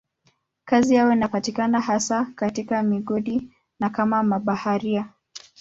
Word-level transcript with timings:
Kazi 0.65 0.95
yao 0.95 1.11
inapatikana 1.13 1.81
hasa 1.81 2.25
katika 2.35 2.83
migodi 2.83 3.51
na 3.79 3.89
kama 3.89 4.23
mabaharia. 4.23 5.09